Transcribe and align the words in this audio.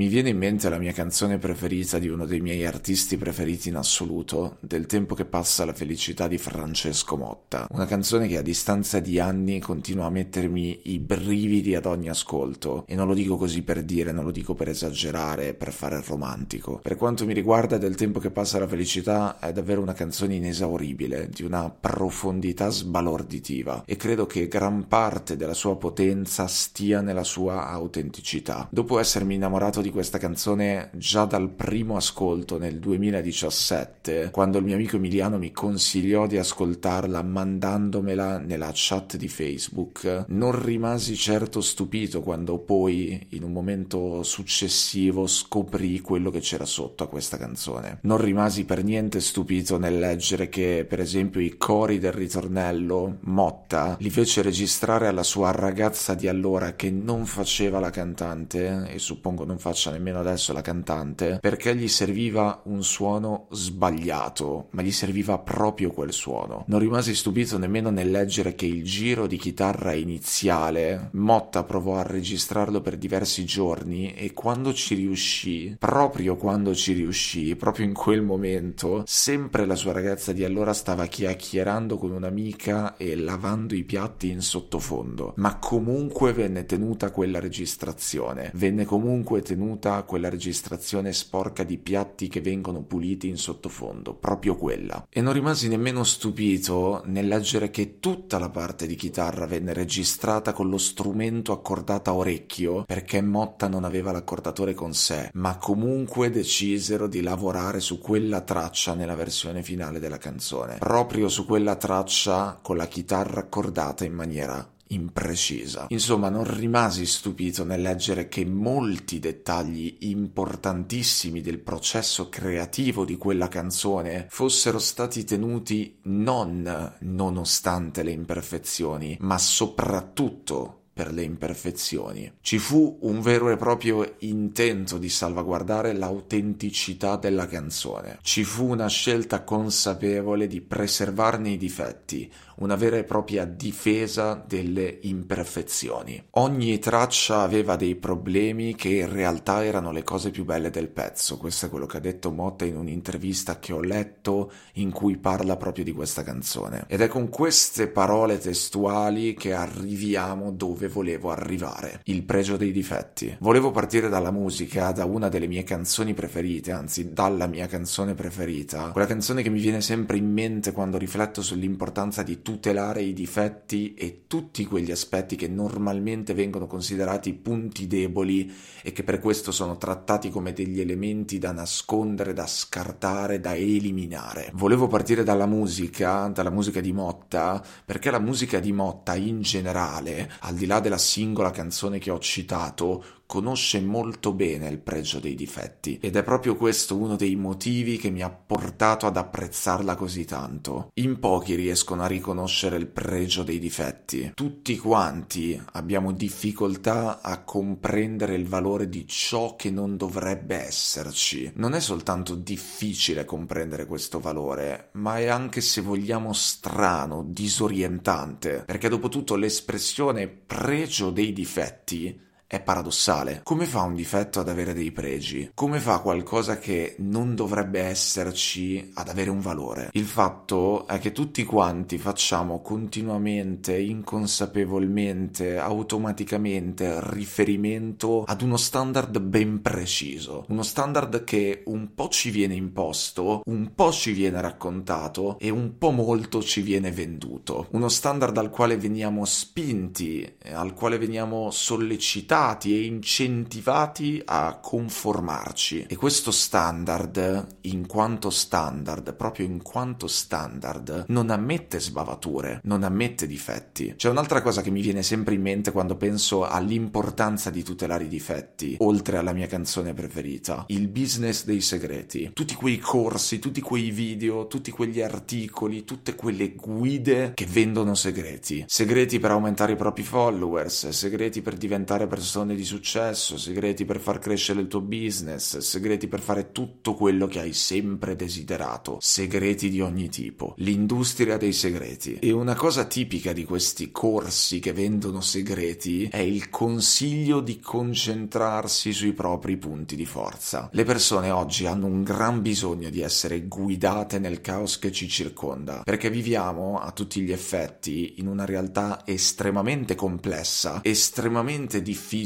Mi 0.00 0.08
viene 0.08 0.30
in 0.30 0.38
mente 0.38 0.70
la 0.70 0.78
mia 0.78 0.92
canzone 0.92 1.36
preferita 1.36 1.98
di 1.98 2.08
uno 2.08 2.24
dei 2.24 2.40
miei 2.40 2.64
artisti 2.64 3.18
preferiti 3.18 3.68
in 3.68 3.76
assoluto, 3.76 4.56
Del 4.60 4.86
tempo 4.86 5.14
che 5.14 5.26
passa 5.26 5.66
la 5.66 5.74
felicità 5.74 6.26
di 6.26 6.38
Francesco 6.38 7.18
Motta. 7.18 7.66
Una 7.70 7.84
canzone 7.84 8.26
che 8.26 8.38
a 8.38 8.42
distanza 8.42 8.98
di 8.98 9.20
anni 9.20 9.60
continua 9.60 10.06
a 10.06 10.10
mettermi 10.10 10.80
i 10.84 11.00
brividi 11.00 11.74
ad 11.74 11.84
ogni 11.84 12.08
ascolto. 12.08 12.84
E 12.86 12.94
non 12.94 13.08
lo 13.08 13.12
dico 13.12 13.36
così 13.36 13.60
per 13.60 13.82
dire, 13.82 14.10
non 14.10 14.24
lo 14.24 14.30
dico 14.30 14.54
per 14.54 14.70
esagerare, 14.70 15.52
per 15.52 15.70
fare 15.70 15.96
il 15.96 16.02
romantico. 16.02 16.78
Per 16.82 16.96
quanto 16.96 17.26
mi 17.26 17.34
riguarda, 17.34 17.76
Del 17.76 17.94
tempo 17.94 18.20
che 18.20 18.30
passa 18.30 18.58
la 18.58 18.66
felicità 18.66 19.38
è 19.38 19.52
davvero 19.52 19.82
una 19.82 19.92
canzone 19.92 20.34
inesauribile, 20.36 21.28
di 21.28 21.42
una 21.42 21.68
profondità 21.68 22.70
sbalorditiva. 22.70 23.82
E 23.84 23.96
credo 23.96 24.24
che 24.24 24.48
gran 24.48 24.88
parte 24.88 25.36
della 25.36 25.52
sua 25.52 25.76
potenza 25.76 26.46
stia 26.46 27.02
nella 27.02 27.22
sua 27.22 27.68
autenticità. 27.68 28.66
Dopo 28.70 28.98
essermi 28.98 29.34
innamorato 29.34 29.82
di 29.82 29.88
di 29.90 29.96
questa 29.96 30.18
canzone 30.18 30.90
già 30.94 31.24
dal 31.24 31.50
primo 31.50 31.96
ascolto 31.96 32.58
nel 32.58 32.78
2017, 32.78 34.30
quando 34.30 34.58
il 34.58 34.64
mio 34.64 34.76
amico 34.76 34.96
Emiliano 34.96 35.36
mi 35.36 35.50
consigliò 35.50 36.26
di 36.28 36.38
ascoltarla 36.38 37.22
mandandomela 37.22 38.38
nella 38.38 38.70
chat 38.72 39.16
di 39.16 39.28
Facebook. 39.28 40.26
Non 40.28 40.62
rimasi 40.62 41.16
certo 41.16 41.60
stupito 41.60 42.22
quando 42.22 42.58
poi, 42.58 43.26
in 43.30 43.42
un 43.42 43.52
momento 43.52 44.22
successivo, 44.22 45.26
scoprì 45.26 46.00
quello 46.00 46.30
che 46.30 46.40
c'era 46.40 46.64
sotto 46.64 47.02
a 47.02 47.08
questa 47.08 47.36
canzone. 47.36 47.98
Non 48.02 48.18
rimasi 48.18 48.64
per 48.64 48.84
niente 48.84 49.20
stupito 49.20 49.76
nel 49.76 49.98
leggere 49.98 50.48
che, 50.48 50.86
per 50.88 51.00
esempio, 51.00 51.40
i 51.40 51.56
cori 51.56 51.98
del 51.98 52.12
ritornello, 52.12 53.18
Motta, 53.22 53.96
li 53.98 54.10
fece 54.10 54.42
registrare 54.42 55.08
alla 55.08 55.24
sua 55.24 55.50
ragazza 55.50 56.14
di 56.14 56.28
allora 56.28 56.74
che 56.74 56.90
non 56.90 57.26
faceva 57.26 57.80
la 57.80 57.90
cantante 57.90 58.86
e 58.88 58.98
suppongo 59.00 59.44
non 59.44 59.58
faccia 59.58 59.79
faccia 59.80 59.90
nemmeno 59.92 60.20
adesso 60.20 60.52
la 60.52 60.60
cantante, 60.60 61.38
perché 61.40 61.74
gli 61.74 61.88
serviva 61.88 62.60
un 62.64 62.84
suono 62.84 63.46
sbagliato, 63.50 64.66
ma 64.72 64.82
gli 64.82 64.92
serviva 64.92 65.38
proprio 65.38 65.90
quel 65.90 66.12
suono. 66.12 66.64
Non 66.66 66.80
rimasi 66.80 67.14
stupito 67.14 67.56
nemmeno 67.56 67.88
nel 67.88 68.10
leggere 68.10 68.54
che 68.54 68.66
il 68.66 68.84
giro 68.84 69.26
di 69.26 69.38
chitarra 69.38 69.94
iniziale, 69.94 71.08
Motta 71.12 71.64
provò 71.64 71.96
a 71.96 72.02
registrarlo 72.02 72.82
per 72.82 72.98
diversi 72.98 73.46
giorni 73.46 74.12
e 74.12 74.34
quando 74.34 74.74
ci 74.74 74.94
riuscì, 74.94 75.76
proprio 75.78 76.36
quando 76.36 76.74
ci 76.74 76.92
riuscì, 76.92 77.56
proprio 77.56 77.86
in 77.86 77.94
quel 77.94 78.20
momento, 78.20 79.02
sempre 79.06 79.64
la 79.64 79.76
sua 79.76 79.92
ragazza 79.92 80.32
di 80.32 80.44
allora 80.44 80.74
stava 80.74 81.06
chiacchierando 81.06 81.96
con 81.96 82.10
un'amica 82.10 82.98
e 82.98 83.16
lavando 83.16 83.74
i 83.74 83.84
piatti 83.84 84.28
in 84.28 84.42
sottofondo, 84.42 85.32
ma 85.36 85.56
comunque 85.56 86.34
venne 86.34 86.66
tenuta 86.66 87.10
quella 87.10 87.40
registrazione, 87.40 88.50
venne 88.54 88.84
comunque 88.84 89.40
tenuta 89.40 89.59
tenuta 89.60 90.02
quella 90.04 90.30
registrazione 90.30 91.12
sporca 91.12 91.64
di 91.64 91.76
piatti 91.76 92.28
che 92.28 92.40
vengono 92.40 92.80
puliti 92.80 93.28
in 93.28 93.36
sottofondo, 93.36 94.14
proprio 94.14 94.56
quella. 94.56 95.06
E 95.10 95.20
non 95.20 95.34
rimasi 95.34 95.68
nemmeno 95.68 96.02
stupito 96.02 97.02
nel 97.04 97.28
leggere 97.28 97.70
che 97.70 97.98
tutta 98.00 98.38
la 98.38 98.48
parte 98.48 98.86
di 98.86 98.94
chitarra 98.94 99.44
venne 99.44 99.74
registrata 99.74 100.54
con 100.54 100.70
lo 100.70 100.78
strumento 100.78 101.52
accordato 101.52 102.08
a 102.08 102.14
orecchio, 102.14 102.84
perché 102.86 103.20
Motta 103.20 103.68
non 103.68 103.84
aveva 103.84 104.12
l'accordatore 104.12 104.72
con 104.72 104.94
sé, 104.94 105.28
ma 105.34 105.58
comunque 105.58 106.30
decisero 106.30 107.06
di 107.06 107.20
lavorare 107.20 107.80
su 107.80 107.98
quella 107.98 108.40
traccia 108.40 108.94
nella 108.94 109.14
versione 109.14 109.62
finale 109.62 109.98
della 109.98 110.16
canzone. 110.16 110.78
Proprio 110.78 111.28
su 111.28 111.44
quella 111.44 111.76
traccia 111.76 112.58
con 112.62 112.78
la 112.78 112.86
chitarra 112.86 113.40
accordata 113.40 114.04
in 114.04 114.14
maniera 114.14 114.66
imprecisa. 114.90 115.86
Insomma, 115.88 116.28
non 116.28 116.44
rimasi 116.44 117.06
stupito 117.06 117.64
nel 117.64 117.82
leggere 117.82 118.28
che 118.28 118.44
molti 118.44 119.18
dettagli 119.18 119.96
importantissimi 120.00 121.40
del 121.40 121.58
processo 121.58 122.28
creativo 122.28 123.04
di 123.04 123.16
quella 123.16 123.48
canzone 123.48 124.26
fossero 124.28 124.78
stati 124.78 125.24
tenuti 125.24 125.98
non 126.04 126.96
nonostante 127.00 128.02
le 128.02 128.12
imperfezioni, 128.12 129.16
ma 129.20 129.38
soprattutto 129.38 130.79
per 131.00 131.14
le 131.14 131.22
imperfezioni. 131.22 132.30
Ci 132.42 132.58
fu 132.58 132.98
un 133.00 133.22
vero 133.22 133.48
e 133.48 133.56
proprio 133.56 134.16
intento 134.18 134.98
di 134.98 135.08
salvaguardare 135.08 135.94
l'autenticità 135.94 137.16
della 137.16 137.46
canzone. 137.46 138.18
Ci 138.20 138.44
fu 138.44 138.68
una 138.68 138.88
scelta 138.88 139.42
consapevole 139.42 140.46
di 140.46 140.60
preservarne 140.60 141.52
i 141.52 141.56
difetti, 141.56 142.30
una 142.56 142.76
vera 142.76 142.98
e 142.98 143.04
propria 143.04 143.46
difesa 143.46 144.44
delle 144.46 144.98
imperfezioni. 145.02 146.22
Ogni 146.32 146.78
traccia 146.78 147.40
aveva 147.40 147.76
dei 147.76 147.94
problemi 147.94 148.74
che 148.74 148.90
in 148.90 149.10
realtà 149.10 149.64
erano 149.64 149.92
le 149.92 150.02
cose 150.02 150.30
più 150.30 150.44
belle 150.44 150.68
del 150.68 150.90
pezzo. 150.90 151.38
Questo 151.38 151.64
è 151.64 151.68
quello 151.70 151.86
che 151.86 151.96
ha 151.96 152.00
detto 152.00 152.30
Motta 152.30 152.66
in 152.66 152.76
un'intervista 152.76 153.58
che 153.58 153.72
ho 153.72 153.80
letto 153.80 154.52
in 154.74 154.90
cui 154.90 155.16
parla 155.16 155.56
proprio 155.56 155.84
di 155.84 155.92
questa 155.92 156.22
canzone. 156.22 156.84
Ed 156.88 157.00
è 157.00 157.08
con 157.08 157.30
queste 157.30 157.88
parole 157.88 158.36
testuali 158.36 159.32
che 159.32 159.54
arriviamo 159.54 160.52
dove 160.52 160.88
volevo 160.90 161.30
arrivare. 161.30 162.00
Il 162.04 162.24
pregio 162.24 162.56
dei 162.56 162.72
difetti. 162.72 163.34
Volevo 163.40 163.70
partire 163.70 164.08
dalla 164.08 164.30
musica, 164.30 164.92
da 164.92 165.06
una 165.06 165.28
delle 165.28 165.46
mie 165.46 165.62
canzoni 165.62 166.12
preferite, 166.12 166.72
anzi 166.72 167.12
dalla 167.12 167.46
mia 167.46 167.66
canzone 167.66 168.14
preferita, 168.14 168.90
quella 168.90 169.06
canzone 169.06 169.42
che 169.42 169.48
mi 169.48 169.60
viene 169.60 169.80
sempre 169.80 170.18
in 170.18 170.30
mente 170.30 170.72
quando 170.72 170.98
rifletto 170.98 171.40
sull'importanza 171.42 172.22
di 172.22 172.42
tutelare 172.42 173.02
i 173.02 173.12
difetti 173.12 173.94
e 173.94 174.24
tutti 174.26 174.64
quegli 174.64 174.90
aspetti 174.90 175.36
che 175.36 175.48
normalmente 175.48 176.34
vengono 176.34 176.66
considerati 176.66 177.32
punti 177.32 177.86
deboli 177.86 178.52
e 178.82 178.92
che 178.92 179.04
per 179.04 179.20
questo 179.20 179.52
sono 179.52 179.76
trattati 179.78 180.30
come 180.30 180.52
degli 180.52 180.80
elementi 180.80 181.38
da 181.38 181.52
nascondere, 181.52 182.32
da 182.32 182.46
scartare, 182.46 183.40
da 183.40 183.54
eliminare. 183.54 184.50
Volevo 184.54 184.88
partire 184.88 185.22
dalla 185.22 185.46
musica, 185.46 186.26
dalla 186.28 186.50
musica 186.50 186.80
di 186.80 186.92
Motta, 186.92 187.62
perché 187.84 188.10
la 188.10 188.18
musica 188.18 188.58
di 188.58 188.72
Motta 188.72 189.14
in 189.14 189.40
generale, 189.42 190.30
al 190.40 190.54
di 190.54 190.66
là 190.66 190.79
della 190.80 190.98
singola 190.98 191.50
canzone 191.50 191.98
che 191.98 192.10
ho 192.10 192.18
citato, 192.18 193.04
conosce 193.30 193.80
molto 193.80 194.32
bene 194.32 194.68
il 194.68 194.80
pregio 194.80 195.20
dei 195.20 195.36
difetti 195.36 196.00
ed 196.02 196.16
è 196.16 196.24
proprio 196.24 196.56
questo 196.56 196.96
uno 196.96 197.14
dei 197.14 197.36
motivi 197.36 197.96
che 197.96 198.10
mi 198.10 198.22
ha 198.22 198.28
portato 198.28 199.06
ad 199.06 199.16
apprezzarla 199.16 199.94
così 199.94 200.24
tanto. 200.24 200.90
In 200.94 201.20
pochi 201.20 201.54
riescono 201.54 202.02
a 202.02 202.08
riconoscere 202.08 202.76
il 202.76 202.88
pregio 202.88 203.44
dei 203.44 203.60
difetti. 203.60 204.32
Tutti 204.34 204.76
quanti 204.78 205.62
abbiamo 205.74 206.10
difficoltà 206.10 207.20
a 207.22 207.44
comprendere 207.44 208.34
il 208.34 208.48
valore 208.48 208.88
di 208.88 209.06
ciò 209.06 209.54
che 209.54 209.70
non 209.70 209.96
dovrebbe 209.96 210.56
esserci. 210.56 211.52
Non 211.54 211.74
è 211.74 211.80
soltanto 211.80 212.34
difficile 212.34 213.24
comprendere 213.24 213.86
questo 213.86 214.18
valore, 214.18 214.88
ma 214.94 215.18
è 215.18 215.28
anche 215.28 215.60
se 215.60 215.82
vogliamo 215.82 216.32
strano, 216.32 217.24
disorientante, 217.28 218.64
perché 218.66 218.88
dopo 218.88 219.08
tutto 219.08 219.36
l'espressione 219.36 220.26
pregio 220.60 221.08
dei 221.08 221.32
difetti 221.32 222.20
è 222.50 222.60
paradossale. 222.60 223.42
Come 223.44 223.64
fa 223.64 223.82
un 223.82 223.94
difetto 223.94 224.40
ad 224.40 224.48
avere 224.48 224.74
dei 224.74 224.90
pregi? 224.90 225.52
Come 225.54 225.78
fa 225.78 226.00
qualcosa 226.00 226.58
che 226.58 226.96
non 226.98 227.36
dovrebbe 227.36 227.78
esserci 227.78 228.90
ad 228.94 229.08
avere 229.08 229.30
un 229.30 229.38
valore? 229.38 229.90
Il 229.92 230.04
fatto 230.04 230.84
è 230.88 230.98
che 230.98 231.12
tutti 231.12 231.44
quanti 231.44 231.96
facciamo 231.96 232.60
continuamente, 232.60 233.78
inconsapevolmente, 233.78 235.58
automaticamente 235.58 236.98
riferimento 237.12 238.24
ad 238.26 238.42
uno 238.42 238.56
standard 238.56 239.20
ben 239.20 239.62
preciso, 239.62 240.44
uno 240.48 240.64
standard 240.64 241.22
che 241.22 241.62
un 241.66 241.94
po' 241.94 242.08
ci 242.08 242.30
viene 242.30 242.54
imposto, 242.56 243.42
un 243.44 243.74
po' 243.76 243.92
ci 243.92 244.10
viene 244.10 244.40
raccontato 244.40 245.38
e 245.38 245.50
un 245.50 245.78
po' 245.78 245.92
molto 245.92 246.42
ci 246.42 246.62
viene 246.62 246.90
venduto. 246.90 247.68
Uno 247.70 247.88
standard 247.88 248.36
al 248.38 248.50
quale 248.50 248.76
veniamo 248.76 249.24
spinti, 249.24 250.36
al 250.50 250.74
quale 250.74 250.98
veniamo 250.98 251.52
sollecitati 251.52 252.38
portati 252.40 252.74
e 252.74 252.86
incentivati 252.86 254.22
a 254.24 254.58
conformarci. 254.62 255.84
E 255.88 255.96
questo 255.96 256.30
standard, 256.30 257.58
in 257.62 257.86
quanto 257.86 258.30
standard, 258.30 259.14
proprio 259.14 259.44
in 259.44 259.62
quanto 259.62 260.06
standard, 260.06 261.04
non 261.08 261.28
ammette 261.28 261.78
sbavature, 261.78 262.60
non 262.64 262.82
ammette 262.82 263.26
difetti. 263.26 263.92
C'è 263.94 264.08
un'altra 264.08 264.40
cosa 264.40 264.62
che 264.62 264.70
mi 264.70 264.80
viene 264.80 265.02
sempre 265.02 265.34
in 265.34 265.42
mente 265.42 265.70
quando 265.70 265.96
penso 265.96 266.46
all'importanza 266.46 267.50
di 267.50 267.62
tutelare 267.62 268.04
i 268.04 268.08
difetti, 268.08 268.76
oltre 268.78 269.18
alla 269.18 269.34
mia 269.34 269.46
canzone 269.46 269.92
preferita, 269.92 270.64
il 270.68 270.88
business 270.88 271.44
dei 271.44 271.60
segreti. 271.60 272.30
Tutti 272.32 272.54
quei 272.54 272.78
corsi, 272.78 273.38
tutti 273.38 273.60
quei 273.60 273.90
video, 273.90 274.46
tutti 274.46 274.70
quegli 274.70 275.02
articoli, 275.02 275.84
tutte 275.84 276.14
quelle 276.14 276.54
guide 276.54 277.32
che 277.34 277.44
vendono 277.44 277.94
segreti. 277.94 278.64
Segreti 278.66 279.18
per 279.18 279.32
aumentare 279.32 279.72
i 279.72 279.76
propri 279.76 280.04
followers, 280.04 280.88
segreti 280.88 281.42
per 281.42 281.58
diventare 281.58 282.06
persone 282.06 282.28
di 282.30 282.64
successo, 282.64 283.36
segreti 283.36 283.84
per 283.84 283.98
far 283.98 284.20
crescere 284.20 284.60
il 284.60 284.68
tuo 284.68 284.80
business, 284.80 285.58
segreti 285.58 286.06
per 286.06 286.20
fare 286.20 286.52
tutto 286.52 286.94
quello 286.94 287.26
che 287.26 287.40
hai 287.40 287.52
sempre 287.52 288.14
desiderato, 288.14 288.98
segreti 289.00 289.68
di 289.68 289.80
ogni 289.80 290.08
tipo. 290.08 290.54
L'industria 290.58 291.36
dei 291.36 291.52
segreti. 291.52 292.18
E 292.20 292.30
una 292.30 292.54
cosa 292.54 292.84
tipica 292.84 293.32
di 293.32 293.44
questi 293.44 293.90
corsi 293.90 294.60
che 294.60 294.72
vendono 294.72 295.20
segreti 295.20 296.04
è 296.04 296.18
il 296.18 296.50
consiglio 296.50 297.40
di 297.40 297.58
concentrarsi 297.58 298.92
sui 298.92 299.12
propri 299.12 299.56
punti 299.56 299.96
di 299.96 300.06
forza. 300.06 300.68
Le 300.72 300.84
persone 300.84 301.30
oggi 301.30 301.66
hanno 301.66 301.86
un 301.86 302.04
gran 302.04 302.42
bisogno 302.42 302.90
di 302.90 303.00
essere 303.00 303.48
guidate 303.48 304.20
nel 304.20 304.40
caos 304.40 304.78
che 304.78 304.92
ci 304.92 305.08
circonda, 305.08 305.82
perché 305.84 306.10
viviamo 306.10 306.78
a 306.78 306.92
tutti 306.92 307.22
gli 307.22 307.32
effetti 307.32 308.14
in 308.18 308.28
una 308.28 308.44
realtà 308.44 309.02
estremamente 309.04 309.96
complessa, 309.96 310.78
estremamente 310.84 311.82
difficile 311.82 312.18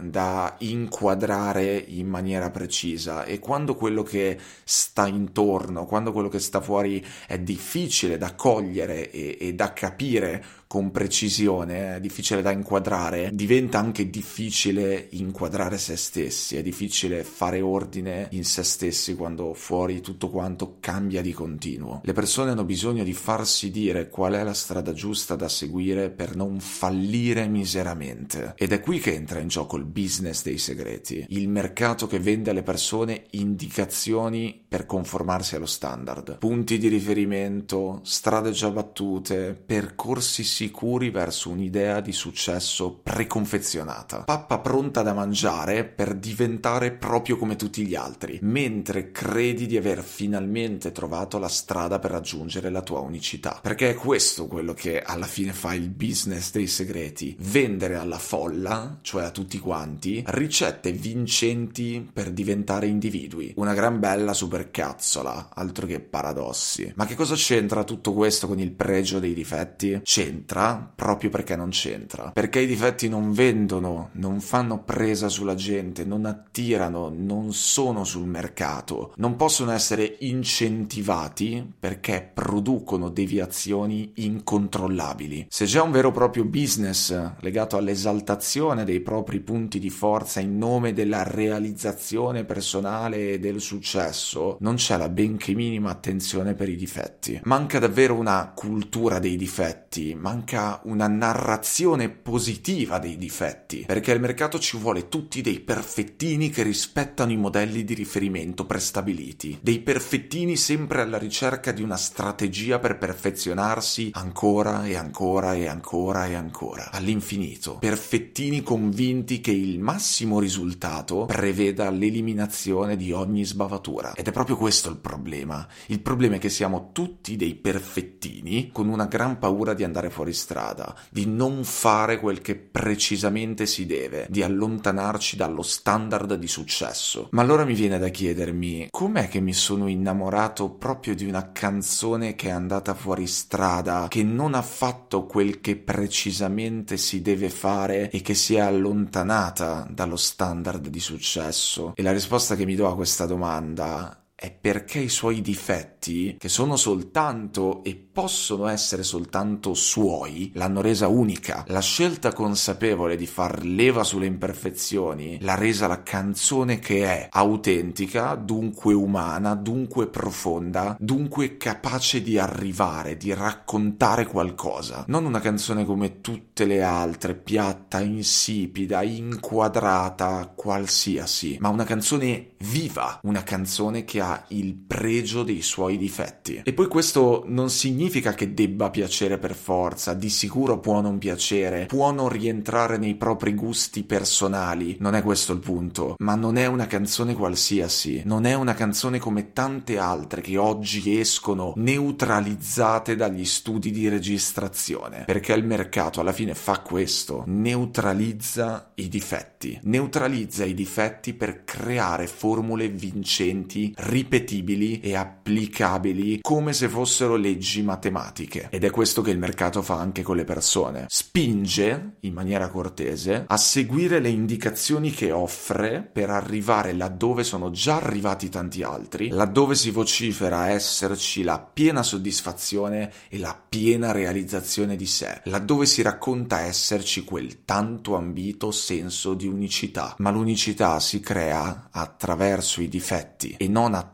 da 0.00 0.56
inquadrare 0.58 1.76
in 1.76 2.06
maniera 2.08 2.50
precisa 2.50 3.24
e 3.24 3.38
quando 3.38 3.74
quello 3.74 4.02
che 4.02 4.38
sta 4.64 5.06
intorno, 5.06 5.86
quando 5.86 6.12
quello 6.12 6.28
che 6.28 6.38
sta 6.38 6.60
fuori 6.60 7.04
è 7.26 7.38
difficile 7.38 8.18
da 8.18 8.34
cogliere 8.34 9.10
e, 9.10 9.36
e 9.40 9.54
da 9.54 9.72
capire 9.72 10.44
con 10.70 10.92
precisione, 10.92 11.96
è 11.96 12.00
difficile 12.00 12.42
da 12.42 12.52
inquadrare, 12.52 13.30
diventa 13.32 13.80
anche 13.80 14.08
difficile 14.08 15.08
inquadrare 15.10 15.76
se 15.78 15.96
stessi, 15.96 16.56
è 16.56 16.62
difficile 16.62 17.24
fare 17.24 17.60
ordine 17.60 18.28
in 18.30 18.44
se 18.44 18.62
stessi 18.62 19.16
quando 19.16 19.52
fuori 19.52 20.00
tutto 20.00 20.30
quanto 20.30 20.76
cambia 20.78 21.22
di 21.22 21.32
continuo. 21.32 22.02
Le 22.04 22.12
persone 22.12 22.52
hanno 22.52 22.62
bisogno 22.62 23.02
di 23.02 23.14
farsi 23.14 23.72
dire 23.72 24.08
qual 24.10 24.34
è 24.34 24.44
la 24.44 24.54
strada 24.54 24.92
giusta 24.92 25.34
da 25.34 25.48
seguire 25.48 26.08
per 26.08 26.36
non 26.36 26.60
fallire 26.60 27.48
miseramente. 27.48 28.54
Ed 28.56 28.70
è 28.70 28.78
qui 28.78 29.00
che 29.00 29.12
entra 29.12 29.40
in 29.40 29.48
gioco 29.48 29.76
il 29.76 29.86
business 29.86 30.44
dei 30.44 30.58
segreti, 30.58 31.26
il 31.30 31.48
mercato 31.48 32.06
che 32.06 32.20
vende 32.20 32.50
alle 32.50 32.62
persone 32.62 33.24
indicazioni 33.30 34.64
per 34.68 34.86
conformarsi 34.86 35.56
allo 35.56 35.66
standard, 35.66 36.38
punti 36.38 36.78
di 36.78 36.86
riferimento, 36.86 37.98
strade 38.04 38.52
già 38.52 38.70
battute, 38.70 39.60
percorsi 39.66 40.44
sicuri 40.60 41.08
verso 41.08 41.48
un'idea 41.48 42.00
di 42.00 42.12
successo 42.12 43.00
preconfezionata. 43.02 44.24
Pappa 44.24 44.58
pronta 44.58 45.00
da 45.00 45.14
mangiare 45.14 45.84
per 45.84 46.14
diventare 46.14 46.90
proprio 46.90 47.38
come 47.38 47.56
tutti 47.56 47.86
gli 47.86 47.94
altri, 47.94 48.38
mentre 48.42 49.10
credi 49.10 49.66
di 49.66 49.78
aver 49.78 50.02
finalmente 50.02 50.92
trovato 50.92 51.38
la 51.38 51.48
strada 51.48 51.98
per 51.98 52.10
raggiungere 52.10 52.68
la 52.68 52.82
tua 52.82 52.98
unicità. 52.98 53.58
Perché 53.62 53.88
è 53.88 53.94
questo 53.94 54.48
quello 54.48 54.74
che 54.74 55.00
alla 55.00 55.24
fine 55.24 55.54
fa 55.54 55.72
il 55.72 55.88
business 55.88 56.50
dei 56.50 56.66
segreti. 56.66 57.34
Vendere 57.38 57.94
alla 57.94 58.18
folla, 58.18 58.98
cioè 59.00 59.24
a 59.24 59.30
tutti 59.30 59.58
quanti, 59.58 60.22
ricette 60.26 60.92
vincenti 60.92 62.06
per 62.12 62.32
diventare 62.32 62.86
individui. 62.86 63.54
Una 63.56 63.72
gran 63.72 63.98
bella 63.98 64.34
supercazzola, 64.34 65.48
altro 65.54 65.86
che 65.86 66.00
paradossi. 66.00 66.92
Ma 66.96 67.06
che 67.06 67.14
cosa 67.14 67.34
c'entra 67.34 67.82
tutto 67.82 68.12
questo 68.12 68.46
con 68.46 68.58
il 68.58 68.72
pregio 68.72 69.20
dei 69.20 69.32
difetti? 69.32 70.00
C'entra 70.02 70.48
c'entra 70.50 70.92
proprio 70.94 71.30
perché 71.30 71.56
non 71.56 71.70
c'entra. 71.70 72.30
Perché 72.32 72.60
i 72.60 72.66
difetti 72.66 73.08
non 73.08 73.32
vendono, 73.32 74.10
non 74.12 74.40
fanno 74.40 74.82
presa 74.82 75.28
sulla 75.28 75.54
gente, 75.54 76.04
non 76.04 76.26
attirano, 76.26 77.10
non 77.14 77.52
sono 77.52 78.04
sul 78.04 78.26
mercato, 78.26 79.12
non 79.16 79.36
possono 79.36 79.70
essere 79.70 80.16
incentivati 80.20 81.72
perché 81.78 82.30
producono 82.32 83.08
deviazioni 83.08 84.12
incontrollabili. 84.16 85.46
Se 85.48 85.64
c'è 85.64 85.80
un 85.80 85.92
vero 85.92 86.08
e 86.08 86.12
proprio 86.12 86.44
business 86.44 87.16
legato 87.40 87.76
all'esaltazione 87.76 88.84
dei 88.84 89.00
propri 89.00 89.40
punti 89.40 89.78
di 89.78 89.90
forza 89.90 90.40
in 90.40 90.58
nome 90.58 90.92
della 90.92 91.22
realizzazione 91.22 92.44
personale 92.44 93.32
e 93.32 93.38
del 93.38 93.60
successo, 93.60 94.56
non 94.60 94.74
c'è 94.74 94.96
la 94.96 95.08
benché 95.08 95.54
minima 95.54 95.90
attenzione 95.90 96.54
per 96.54 96.68
i 96.68 96.76
difetti. 96.76 97.40
Manca 97.44 97.78
davvero 97.78 98.14
una 98.14 98.52
cultura 98.54 99.18
dei 99.18 99.36
difetti, 99.36 100.14
manca 100.14 100.39
manca 100.40 100.80
una 100.84 101.06
narrazione 101.06 102.08
positiva 102.08 102.98
dei 102.98 103.18
difetti, 103.18 103.84
perché 103.86 104.12
al 104.12 104.20
mercato 104.20 104.58
ci 104.58 104.78
vuole 104.78 105.08
tutti 105.08 105.42
dei 105.42 105.60
perfettini 105.60 106.48
che 106.48 106.62
rispettano 106.62 107.30
i 107.30 107.36
modelli 107.36 107.84
di 107.84 107.92
riferimento 107.92 108.64
prestabiliti, 108.64 109.58
dei 109.60 109.80
perfettini 109.80 110.56
sempre 110.56 111.02
alla 111.02 111.18
ricerca 111.18 111.72
di 111.72 111.82
una 111.82 111.96
strategia 111.96 112.78
per 112.78 112.96
perfezionarsi 112.96 114.10
ancora 114.14 114.86
e 114.86 114.96
ancora 114.96 115.52
e 115.54 115.66
ancora 115.66 116.26
e 116.26 116.34
ancora, 116.34 116.90
all'infinito, 116.90 117.76
perfettini 117.78 118.62
convinti 118.62 119.42
che 119.42 119.52
il 119.52 119.78
massimo 119.78 120.40
risultato 120.40 121.26
preveda 121.26 121.90
l'eliminazione 121.90 122.96
di 122.96 123.12
ogni 123.12 123.44
sbavatura. 123.44 124.14
Ed 124.14 124.26
è 124.26 124.32
proprio 124.32 124.56
questo 124.56 124.88
il 124.88 124.96
problema. 124.96 125.66
Il 125.86 126.00
problema 126.00 126.36
è 126.36 126.38
che 126.38 126.48
siamo 126.48 126.90
tutti 126.92 127.36
dei 127.36 127.54
perfettini 127.54 128.70
con 128.72 128.88
una 128.88 129.04
gran 129.04 129.38
paura 129.38 129.74
di 129.74 129.84
andare 129.84 130.08
fuori 130.08 130.29
fuori 130.30 130.32
strada, 130.32 130.94
di 131.10 131.26
non 131.26 131.64
fare 131.64 132.18
quel 132.18 132.40
che 132.40 132.56
precisamente 132.56 133.66
si 133.66 133.86
deve, 133.86 134.26
di 134.30 134.42
allontanarci 134.42 135.36
dallo 135.36 135.62
standard 135.62 136.34
di 136.34 136.48
successo. 136.48 137.28
Ma 137.32 137.42
allora 137.42 137.64
mi 137.64 137.74
viene 137.74 137.98
da 137.98 138.08
chiedermi, 138.08 138.88
com'è 138.90 139.28
che 139.28 139.40
mi 139.40 139.52
sono 139.52 139.88
innamorato 139.88 140.70
proprio 140.70 141.14
di 141.14 141.26
una 141.26 141.52
canzone 141.52 142.34
che 142.34 142.48
è 142.48 142.52
andata 142.52 142.94
fuori 142.94 143.26
strada, 143.26 144.06
che 144.08 144.22
non 144.22 144.54
ha 144.54 144.62
fatto 144.62 145.26
quel 145.26 145.60
che 145.60 145.76
precisamente 145.76 146.96
si 146.96 147.20
deve 147.20 147.50
fare 147.50 148.10
e 148.10 148.20
che 148.22 148.34
si 148.34 148.54
è 148.54 148.60
allontanata 148.60 149.86
dallo 149.90 150.16
standard 150.16 150.88
di 150.88 151.00
successo? 151.00 151.92
E 151.96 152.02
la 152.02 152.12
risposta 152.12 152.56
che 152.56 152.64
mi 152.64 152.74
do 152.74 152.88
a 152.88 152.94
questa 152.94 153.26
domanda 153.26 154.20
è 154.40 154.50
perché 154.50 155.00
i 155.00 155.10
suoi 155.10 155.42
difetti, 155.42 156.36
che 156.38 156.48
sono 156.48 156.76
soltanto 156.76 157.84
e 157.84 157.94
possono 157.94 158.68
essere 158.68 159.02
soltanto 159.02 159.74
suoi, 159.74 160.50
l'hanno 160.54 160.80
resa 160.80 161.08
unica. 161.08 161.64
La 161.68 161.80
scelta 161.80 162.32
consapevole 162.32 163.16
di 163.16 163.26
far 163.26 163.62
leva 163.66 164.02
sulle 164.02 164.24
imperfezioni 164.24 165.36
l'ha 165.42 165.56
resa 165.56 165.86
la 165.86 166.02
canzone 166.02 166.78
che 166.78 167.04
è, 167.04 167.28
autentica, 167.30 168.34
dunque 168.34 168.94
umana, 168.94 169.54
dunque 169.54 170.06
profonda, 170.06 170.96
dunque 170.98 171.58
capace 171.58 172.22
di 172.22 172.38
arrivare, 172.38 173.18
di 173.18 173.34
raccontare 173.34 174.24
qualcosa. 174.24 175.04
Non 175.08 175.26
una 175.26 175.40
canzone 175.40 175.84
come 175.84 176.22
tutte 176.22 176.64
le 176.64 176.82
altre, 176.82 177.34
piatta, 177.34 178.00
insipida, 178.00 179.02
inquadrata, 179.02 180.50
qualsiasi, 180.54 181.58
ma 181.60 181.68
una 181.68 181.84
canzone 181.84 182.52
viva, 182.60 183.20
una 183.24 183.42
canzone 183.42 184.04
che 184.04 184.20
ha 184.20 184.29
il 184.48 184.74
pregio 184.74 185.42
dei 185.42 185.62
suoi 185.62 185.96
difetti. 185.96 186.62
E 186.64 186.72
poi 186.72 186.88
questo 186.88 187.44
non 187.46 187.70
significa 187.70 188.34
che 188.34 188.54
debba 188.54 188.90
piacere 188.90 189.38
per 189.38 189.54
forza, 189.54 190.14
di 190.14 190.28
sicuro 190.28 190.78
può 190.78 191.00
non 191.00 191.18
piacere, 191.18 191.86
può 191.86 192.10
non 192.12 192.28
rientrare 192.28 192.96
nei 192.98 193.14
propri 193.14 193.54
gusti 193.54 194.02
personali, 194.02 194.96
non 195.00 195.14
è 195.14 195.22
questo 195.22 195.52
il 195.52 195.60
punto, 195.60 196.16
ma 196.18 196.34
non 196.34 196.56
è 196.56 196.66
una 196.66 196.86
canzone 196.86 197.34
qualsiasi, 197.34 198.22
non 198.24 198.44
è 198.44 198.54
una 198.54 198.74
canzone 198.74 199.18
come 199.18 199.52
tante 199.52 199.98
altre 199.98 200.40
che 200.40 200.56
oggi 200.56 201.18
escono 201.18 201.72
neutralizzate 201.76 203.16
dagli 203.16 203.44
studi 203.44 203.90
di 203.90 204.08
registrazione, 204.08 205.24
perché 205.24 205.52
il 205.52 205.64
mercato 205.64 206.20
alla 206.20 206.32
fine 206.32 206.54
fa 206.54 206.80
questo, 206.80 207.44
neutralizza 207.46 208.92
i 208.94 209.08
difetti, 209.08 209.78
neutralizza 209.84 210.64
i 210.64 210.74
difetti 210.74 211.34
per 211.34 211.64
creare 211.64 212.26
formule 212.26 212.88
vincenti, 212.88 213.94
ripetibili 214.20 215.00
e 215.00 215.16
applicabili 215.16 216.40
come 216.42 216.74
se 216.74 216.88
fossero 216.88 217.36
leggi 217.36 217.82
matematiche. 217.82 218.68
Ed 218.70 218.84
è 218.84 218.90
questo 218.90 219.22
che 219.22 219.30
il 219.30 219.38
mercato 219.38 219.80
fa 219.82 219.96
anche 219.96 220.22
con 220.22 220.36
le 220.36 220.44
persone. 220.44 221.06
Spinge, 221.08 222.16
in 222.20 222.34
maniera 222.34 222.68
cortese, 222.68 223.44
a 223.46 223.56
seguire 223.56 224.20
le 224.20 224.28
indicazioni 224.28 225.10
che 225.10 225.32
offre 225.32 226.02
per 226.02 226.28
arrivare 226.28 226.92
laddove 226.92 227.44
sono 227.44 227.70
già 227.70 227.96
arrivati 227.96 228.48
tanti 228.50 228.82
altri, 228.82 229.28
laddove 229.28 229.74
si 229.74 229.90
vocifera 229.90 230.68
esserci 230.68 231.42
la 231.42 231.58
piena 231.58 232.02
soddisfazione 232.02 233.10
e 233.28 233.38
la 233.38 233.58
piena 233.68 234.12
realizzazione 234.12 234.96
di 234.96 235.06
sé, 235.06 235.40
laddove 235.44 235.86
si 235.86 236.02
racconta 236.02 236.60
esserci 236.60 237.24
quel 237.24 237.64
tanto 237.64 238.16
ambito 238.16 238.70
senso 238.70 239.34
di 239.34 239.46
unicità. 239.46 240.14
Ma 240.18 240.30
l'unicità 240.30 241.00
si 241.00 241.20
crea 241.20 241.88
attraverso 241.90 242.82
i 242.82 242.88
difetti 242.88 243.54
e 243.56 243.68
non 243.68 243.94
attraverso 243.94 244.08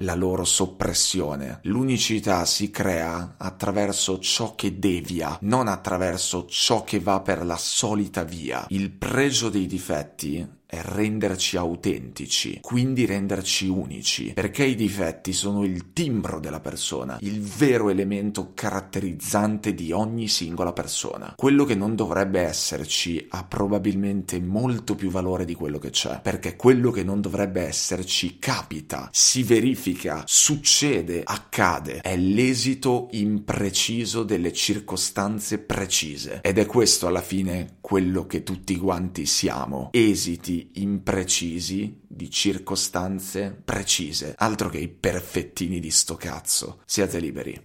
la 0.00 0.14
loro 0.14 0.44
soppressione. 0.44 1.60
L'unicità 1.62 2.44
si 2.44 2.70
crea 2.70 3.34
attraverso 3.38 4.18
ciò 4.18 4.54
che 4.54 4.78
devia, 4.78 5.38
non 5.42 5.68
attraverso 5.68 6.46
ciò 6.48 6.84
che 6.84 7.00
va 7.00 7.20
per 7.20 7.44
la 7.44 7.56
solita 7.56 8.24
via. 8.24 8.66
Il 8.68 8.90
pregio 8.90 9.48
dei 9.48 9.66
difetti 9.66 10.62
è 10.74 10.82
renderci 10.82 11.56
autentici, 11.56 12.58
quindi 12.60 13.06
renderci 13.06 13.68
unici, 13.68 14.32
perché 14.34 14.64
i 14.64 14.74
difetti 14.74 15.32
sono 15.32 15.64
il 15.64 15.92
timbro 15.92 16.40
della 16.40 16.60
persona, 16.60 17.16
il 17.20 17.40
vero 17.40 17.90
elemento 17.90 18.52
caratterizzante 18.54 19.72
di 19.72 19.92
ogni 19.92 20.26
singola 20.26 20.72
persona. 20.72 21.34
Quello 21.36 21.64
che 21.64 21.76
non 21.76 21.94
dovrebbe 21.94 22.40
esserci 22.40 23.24
ha 23.30 23.44
probabilmente 23.44 24.40
molto 24.40 24.96
più 24.96 25.10
valore 25.10 25.44
di 25.44 25.54
quello 25.54 25.78
che 25.78 25.90
c'è, 25.90 26.20
perché 26.20 26.56
quello 26.56 26.90
che 26.90 27.04
non 27.04 27.20
dovrebbe 27.20 27.62
esserci 27.62 28.38
capita, 28.40 29.08
si 29.12 29.44
verifica, 29.44 30.24
succede, 30.26 31.22
accade, 31.24 32.00
è 32.00 32.16
l'esito 32.16 33.08
impreciso 33.12 34.24
delle 34.24 34.52
circostanze 34.52 35.58
precise 35.58 36.40
ed 36.42 36.58
è 36.58 36.66
questo 36.66 37.06
alla 37.06 37.22
fine 37.22 37.76
quello 37.80 38.26
che 38.26 38.42
tutti 38.42 38.76
quanti 38.76 39.26
siamo, 39.26 39.90
esiti 39.92 40.63
imprecisi 40.74 42.00
di 42.06 42.30
circostanze 42.30 43.56
precise, 43.64 44.34
altro 44.38 44.68
che 44.68 44.78
i 44.78 44.88
perfettini 44.88 45.80
di 45.80 45.90
sto 45.90 46.16
cazzo. 46.16 46.80
Siate 46.84 47.18
liberi. 47.18 47.60